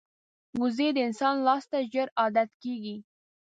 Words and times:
وزې 0.61 0.87
د 0.93 0.97
انسان 1.07 1.35
لاس 1.47 1.63
ته 1.71 1.77
ژر 1.91 2.07
عادت 2.19 2.49
کېږي 2.63 2.95